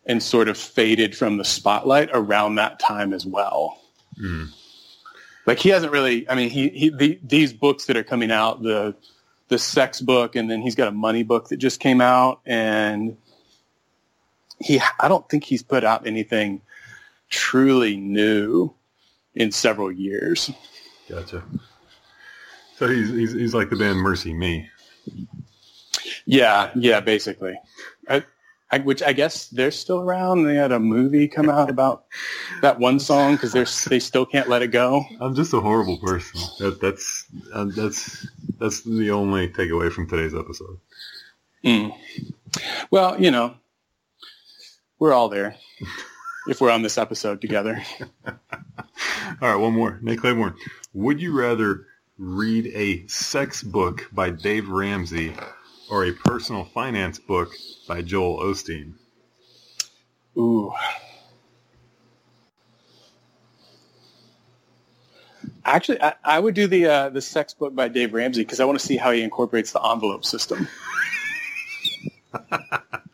[0.05, 3.81] and sort of faded from the spotlight around that time as well.
[4.21, 4.49] Mm.
[5.45, 6.29] Like he hasn't really.
[6.29, 8.95] I mean, he, he the, these books that are coming out, the
[9.47, 13.17] the sex book, and then he's got a money book that just came out, and
[14.59, 14.81] he.
[14.99, 16.61] I don't think he's put out anything
[17.29, 18.73] truly new
[19.35, 20.51] in several years.
[21.09, 21.43] Gotcha.
[22.77, 24.67] So he's, he's he's like the band MercyMe.
[26.25, 27.59] Yeah, yeah, basically.
[28.09, 28.23] I,
[28.69, 30.43] I, which I guess they're still around.
[30.43, 32.05] They had a movie come out about
[32.61, 35.05] that one song because they're they still can't let it go.
[35.21, 36.41] I'm just a horrible person.
[36.59, 38.27] That that's uh, that's
[38.59, 40.79] that's the only takeaway from today's episode.
[41.63, 41.95] Mm.
[42.91, 43.55] Well, you know,
[44.99, 45.55] we're all there
[46.47, 47.83] if we're on this episode together.
[48.27, 48.33] All
[49.41, 49.99] right, one more.
[50.01, 50.55] Nate Claiborne.
[50.93, 51.85] Would you rather
[52.17, 55.35] read a sex book by Dave Ramsey
[55.91, 57.51] or a personal finance book
[57.87, 58.93] by Joel Osteen?
[60.37, 60.73] Ooh.
[65.65, 68.65] Actually, I, I would do the uh, the sex book by Dave Ramsey because I
[68.65, 70.67] want to see how he incorporates the envelope system.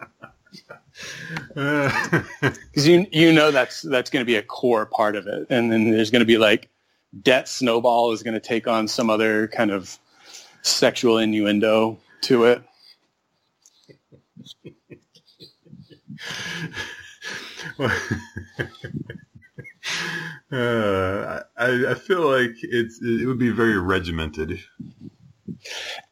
[1.56, 5.72] Because you you know that's that's going to be a core part of it, and
[5.72, 6.70] then there's going to be like
[7.22, 9.98] debt snowball is going to take on some other kind of
[10.62, 12.63] sexual innuendo to it.
[20.52, 24.60] uh, I, I feel like it's it would be very regimented.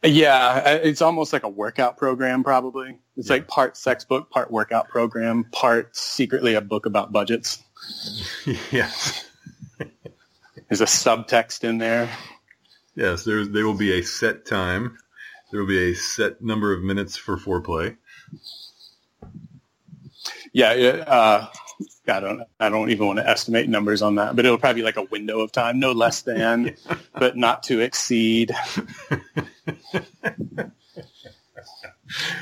[0.03, 2.43] Yeah, it's almost like a workout program.
[2.43, 3.35] Probably it's Yeah.
[3.35, 7.61] like part sex book, part workout program, part secretly a book about budgets.
[8.71, 9.25] yes,
[10.69, 12.09] There's a subtext in there.
[12.95, 13.23] yes.
[13.23, 14.97] There's there will be a set time.
[15.51, 17.97] There will be a set number of minutes for foreplay.
[20.53, 21.47] Yeah, uh,
[22.11, 22.43] I don't.
[22.59, 25.03] I don't even want to estimate numbers on that, but it'll probably be like a
[25.03, 26.75] window of time, no less than,
[27.13, 28.51] but not to exceed.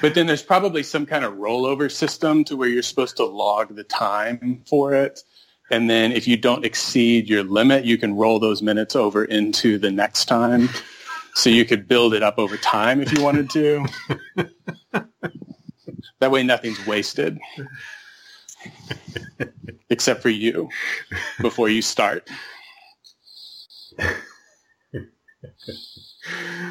[0.01, 3.75] But then there's probably some kind of rollover system to where you're supposed to log
[3.75, 5.21] the time for it,
[5.71, 9.77] And then if you don't exceed your limit, you can roll those minutes over into
[9.77, 10.69] the next time.
[11.35, 13.85] So you could build it up over time if you wanted to.
[16.19, 17.37] that way nothing's wasted.
[19.89, 20.69] Except for you
[21.41, 22.29] before you start.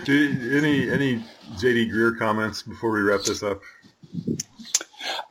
[0.07, 1.25] any any
[1.57, 3.61] JD Greear comments before we wrap this up?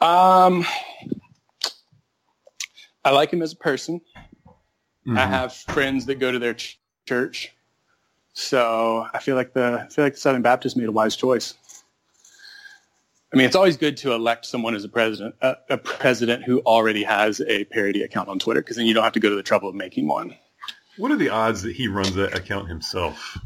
[0.02, 0.66] Um,
[3.04, 4.02] I like him as a person.
[5.08, 5.18] Mm-hmm.
[5.18, 7.54] I have friends that go to their ch- church,
[8.34, 11.56] so I feel like the I feel like the Southern Baptist made a wise choice.
[13.34, 16.62] I mean, it's always good to elect someone as a president, a, a president who
[16.62, 19.36] already has a parody account on Twitter, because then you don't have to go to
[19.36, 20.36] the trouble of making one.
[20.98, 23.38] What are the odds that he runs that account himself?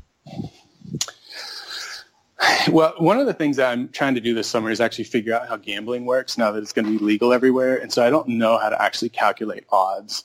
[2.72, 5.34] Well, one of the things that I'm trying to do this summer is actually figure
[5.34, 7.78] out how gambling works now that it's going to be legal everywhere.
[7.78, 10.24] And so I don't know how to actually calculate odds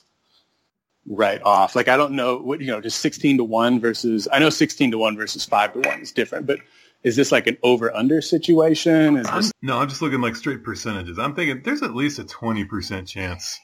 [1.07, 1.75] right off.
[1.75, 4.91] Like I don't know what, you know, just 16 to 1 versus, I know 16
[4.91, 6.59] to 1 versus 5 to 1 is different, but
[7.03, 9.17] is this like an over-under situation?
[9.17, 11.19] Is I'm, this, no, I'm just looking like straight percentages.
[11.19, 13.59] I'm thinking there's at least a 20% chance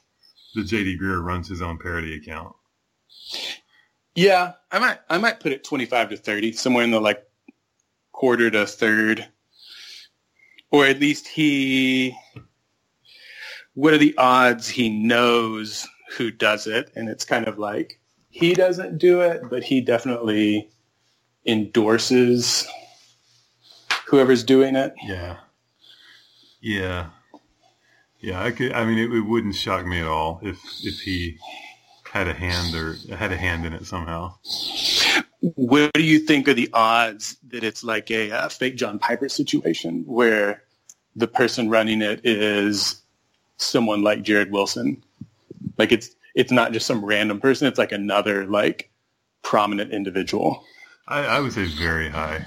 [0.56, 2.56] that JD Greear runs his own parody account.
[4.16, 7.24] yeah, I might, I might put it 25 to 30, somewhere in the like
[8.12, 9.28] quarter to third,
[10.72, 12.16] or at least he,
[13.74, 16.92] what are the odds he knows who does it?
[16.96, 20.70] And it's kind of like he doesn't do it, but he definitely
[21.46, 22.68] endorses
[24.08, 24.94] whoever's doing it.
[25.04, 25.38] Yeah.
[26.62, 27.10] Yeah.
[28.20, 28.72] Yeah, I could.
[28.72, 31.38] I mean, it, it wouldn't shock me at all if if he
[32.10, 34.36] had a hand or had a hand in it somehow.
[35.42, 39.28] What do you think are the odds that it's like a uh, fake John Piper
[39.28, 40.64] situation where
[41.18, 43.02] the person running it is
[43.58, 45.04] someone like Jared Wilson?
[45.78, 48.90] Like it's it's not just some random person; it's like another like
[49.42, 50.64] prominent individual.
[51.10, 52.46] I, I would say very high.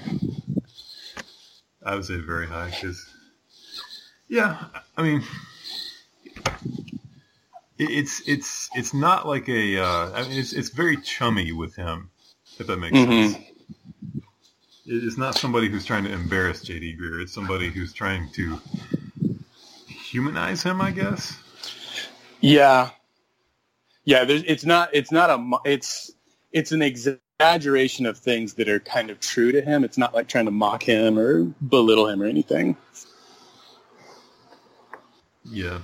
[1.86, 3.08] I would say very high because,
[4.28, 5.22] yeah, I mean,
[7.78, 9.78] it's it's it's not like a.
[9.78, 12.10] Uh, I mean, it's it's very chummy with him,
[12.58, 13.32] if that makes Mhm.
[13.32, 13.46] sense.
[14.86, 17.22] It's not somebody who's trying to embarrass JD Greear.
[17.22, 18.60] It's somebody who's trying to
[19.88, 21.36] humanize him, I guess.
[22.40, 22.90] Yeah,
[24.04, 24.24] yeah.
[24.24, 24.90] There's, it's not.
[24.92, 25.58] It's not a.
[25.64, 26.12] It's
[26.52, 26.82] it's an
[27.38, 29.84] exaggeration of things that are kind of true to him.
[29.84, 32.76] It's not like trying to mock him or belittle him or anything.
[35.44, 35.80] Yeah.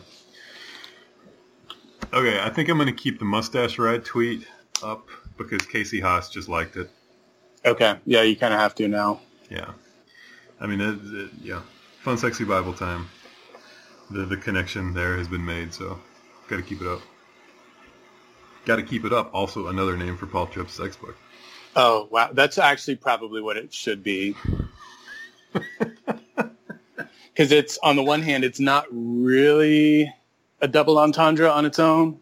[2.12, 4.46] Okay, I think I'm going to keep the mustache ride tweet
[4.82, 6.90] up because Casey Haas just liked it.
[7.64, 7.96] Okay.
[8.06, 9.20] Yeah, you kind of have to now.
[9.50, 9.72] Yeah.
[10.58, 11.60] I mean, it, it, yeah.
[12.00, 13.08] Fun, sexy Bible time.
[14.10, 15.98] The the connection there has been made, so
[16.48, 17.00] got to keep it up.
[18.64, 19.30] Got to keep it up.
[19.32, 21.16] Also, another name for Paul Tripp's sex book.
[21.74, 24.34] Oh wow, that's actually probably what it should be.
[27.32, 30.12] Because it's on the one hand, it's not really
[30.60, 32.20] a double entendre on its own.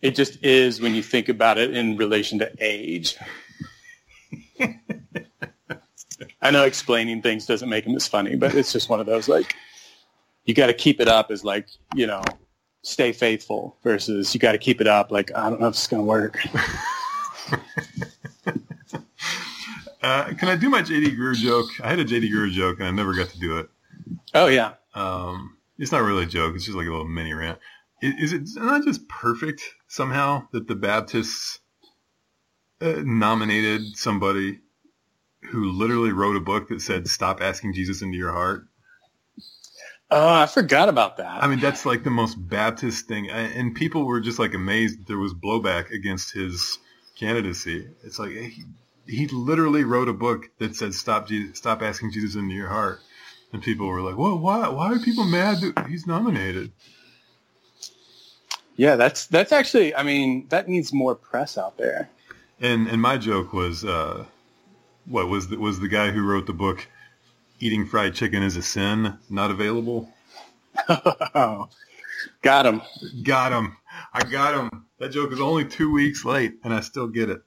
[0.00, 3.16] It just is when you think about it in relation to age.
[6.40, 9.28] I know explaining things doesn't make them as funny, but it's just one of those
[9.28, 9.56] like
[10.44, 12.22] you got to keep it up as like you know
[12.82, 15.88] stay faithful versus you got to keep it up like I don't know if it's
[15.88, 16.38] gonna work.
[20.00, 21.68] Uh, can I do my JD Greear joke?
[21.82, 23.68] I had a JD Greear joke and I never got to do it.
[24.32, 24.74] Oh yeah.
[24.94, 26.54] Um, it's not really a joke.
[26.54, 27.58] It's just like a little mini rant.
[28.00, 31.60] Is, is it not just perfect somehow that the Baptists
[32.80, 34.60] uh, nominated somebody
[35.50, 38.66] who literally wrote a book that said "Stop asking Jesus into your heart"?
[40.10, 41.42] Oh, I forgot about that.
[41.42, 45.06] I mean, that's like the most Baptist thing, and and people were just like amazed
[45.06, 46.78] there was blowback against his
[47.18, 47.88] candidacy.
[48.04, 48.64] It's like he,
[49.06, 53.00] he literally wrote a book that said "Stop Jesus, Stop asking Jesus into your heart,"
[53.52, 54.68] and people were like, "Well, why?
[54.68, 56.72] Why are people mad that he's nominated?"
[58.78, 59.94] yeah, that's that's actually.
[59.94, 62.08] I mean, that needs more press out there.
[62.60, 64.24] And and my joke was, uh,
[65.06, 66.86] what was the, was the guy who wrote the book
[67.58, 70.08] "Eating Fried Chicken is a Sin" not available?
[70.88, 71.68] oh,
[72.42, 72.82] got him.
[73.24, 73.77] Got him!
[74.12, 74.86] I got him!
[74.98, 77.40] That joke is only two weeks late, and I still get it.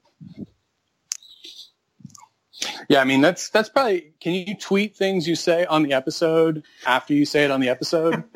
[2.90, 4.14] Yeah, I mean that's that's probably.
[4.20, 7.70] Can you tweet things you say on the episode after you say it on the
[7.70, 8.24] episode?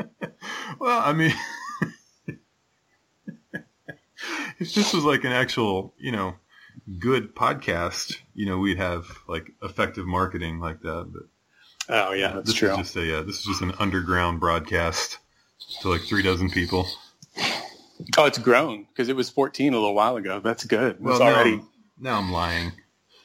[0.80, 1.34] Well, I mean,
[4.60, 6.36] if this was like an actual, you know,
[7.00, 11.10] good podcast, you know, we'd have like effective marketing like that.
[11.12, 11.24] But
[11.90, 12.72] oh yeah, that's this true.
[12.72, 15.18] is just a, yeah, this is just an underground broadcast
[15.82, 16.88] to like three dozen people.
[18.18, 20.40] Oh, it's grown because it was 14 a little while ago.
[20.40, 20.98] That's good.
[21.00, 21.54] Well, It's now, already.
[21.54, 21.70] I'm,
[22.00, 22.72] now I'm lying.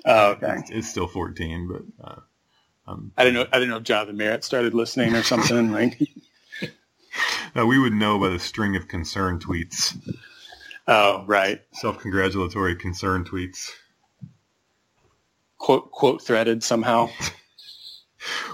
[0.04, 0.56] Oh, okay.
[0.58, 2.20] It's, it's still 14, but uh,
[2.86, 3.46] um, I didn't know.
[3.52, 5.72] I didn't know if Jonathan Merritt started listening or something.
[5.72, 6.00] like,
[7.54, 9.96] no, we would know by the string of concern tweets,
[10.86, 11.60] oh, right.
[11.72, 13.70] self-congratulatory concern tweets.
[15.58, 17.10] Quote quote threaded somehow.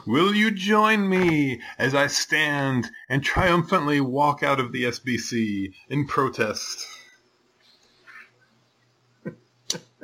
[0.06, 6.06] Will you join me as I stand and triumphantly walk out of the SBC in
[6.06, 6.86] protest?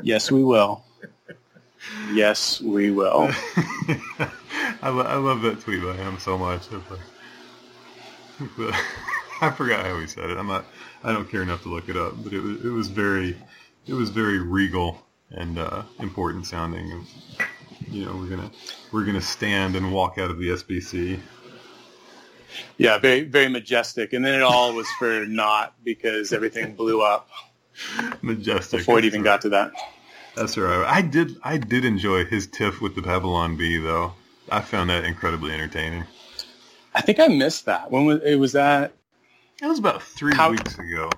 [0.04, 0.82] Yes, we will.
[2.10, 3.30] Yes, we will.
[4.82, 6.62] I, lo- I love that tweet by him so much.
[6.72, 6.98] Like-
[9.40, 10.36] I forgot how he said it.
[10.38, 10.64] I'm not.
[11.04, 13.36] I don't care enough to look it up, but it was it was very
[13.86, 17.06] it was very regal and uh, important sounding.
[17.90, 18.50] You know, we're gonna
[18.92, 21.20] we're gonna stand and walk out of the SBC.
[22.76, 24.12] Yeah, very very majestic.
[24.12, 27.28] And then it all was for naught because everything blew up
[28.20, 28.80] Majestic.
[28.80, 29.72] before it even got to that.
[30.36, 30.84] That's right.
[30.86, 31.36] I did.
[31.42, 34.12] I did enjoy his tiff with the Babylon Bee, though.
[34.50, 36.04] I found that incredibly entertaining.
[36.94, 37.90] I think I missed that.
[37.90, 38.36] When was it?
[38.36, 38.92] Was that
[39.62, 41.10] It was about three How- weeks ago.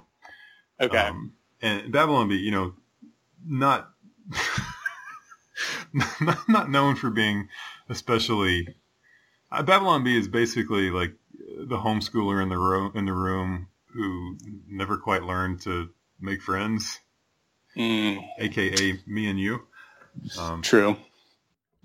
[0.81, 0.99] okay?
[0.99, 2.75] Um, and Babylon Bee, you know,
[3.47, 3.91] not
[6.21, 7.49] not not known for being
[7.89, 8.77] especially.
[9.51, 11.15] Uh, Babylon Bee is basically like
[11.57, 14.37] the homeschooler in the room in the room who
[14.69, 15.91] never quite learned to
[16.21, 17.01] make friends,
[17.77, 19.67] Mm, aka me and you.
[20.39, 20.97] Um, true.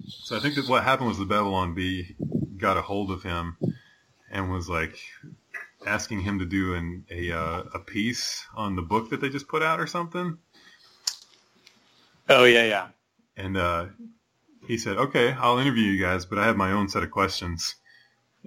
[0.08, 2.16] So I think that what happened was the Babylon Bee
[2.58, 3.58] got a hold of him
[4.32, 5.00] and was like
[5.86, 9.48] asking him to do an, a uh, a piece on the book that they just
[9.48, 10.38] put out or something.
[12.28, 12.88] Oh yeah, yeah.
[13.40, 13.86] And uh,
[14.68, 17.76] he said, "Okay, I'll interview you guys, but I have my own set of questions."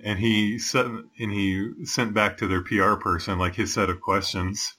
[0.04, 4.00] And he sent and he sent back to their PR person like his set of
[4.00, 4.74] questions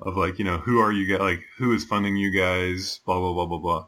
[0.00, 3.18] of like you know who are you guys like who is funding you guys blah
[3.18, 3.86] blah blah blah blah,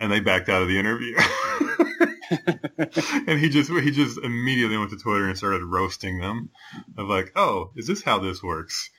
[0.00, 1.16] and they backed out of the interview.
[3.26, 6.50] and he just he just immediately went to Twitter and started roasting them
[6.96, 8.90] of like, oh, is this how this works?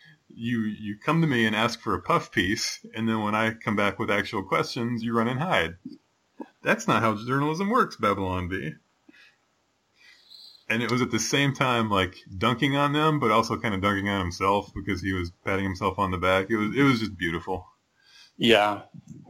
[0.41, 3.55] You you come to me and ask for a puff piece, and then when I
[3.55, 5.75] come back with actual questions, you run and hide.
[6.63, 8.75] That's not how journalism works, Babylon Bee.
[10.69, 13.81] And it was at the same time like dunking on them, but also kind of
[13.81, 16.49] dunking on himself because he was patting himself on the back.
[16.49, 17.65] It was it was just beautiful.
[18.37, 18.83] Yeah,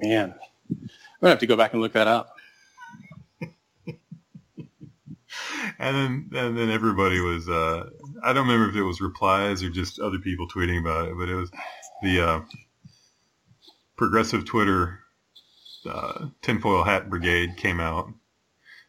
[0.04, 0.36] man.
[0.70, 0.90] I'm
[1.22, 2.36] gonna have to go back and look that up.
[5.78, 7.90] And then and then everybody was uh,
[8.24, 11.30] I don't remember if it was replies or just other people tweeting about it, but
[11.30, 11.52] it was
[12.04, 12.42] the uh,
[13.98, 15.00] progressive Twitter
[15.90, 18.08] uh, tinfoil hat brigade came out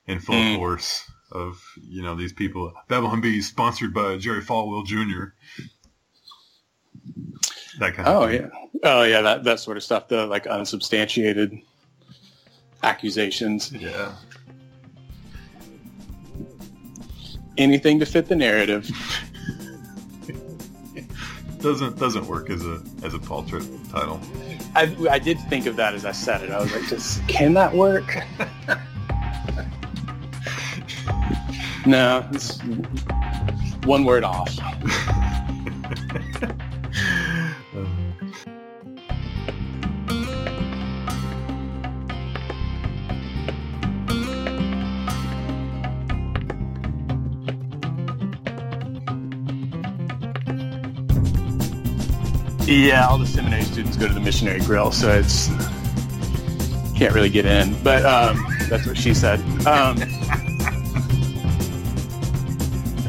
[0.06, 0.56] in full Mm.
[0.56, 2.72] force of you know these people.
[2.88, 5.34] Babylon Bee sponsored by Jerry Falwell Jr.
[7.78, 8.40] That kind Oh of thing.
[8.42, 8.48] yeah.
[8.82, 9.20] Oh yeah.
[9.22, 10.08] That that sort of stuff.
[10.08, 11.56] The like unsubstantiated
[12.82, 13.72] accusations.
[13.72, 14.12] yeah.
[17.61, 18.88] Anything to fit the narrative.
[21.61, 24.18] Doesn't doesn't work as a as a Paul Tripp title.
[24.74, 26.50] I, I did think of that as I said it.
[26.50, 28.16] I was like, just can that work?
[31.86, 32.58] no, it's
[33.84, 34.48] one word off.
[52.70, 55.48] Yeah, all the seminary students go to the missionary grill, so it's
[56.96, 57.74] can't really get in.
[57.82, 59.40] But um, that's what she said.
[59.66, 59.96] Um,